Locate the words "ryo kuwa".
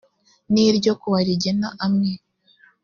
0.77-1.19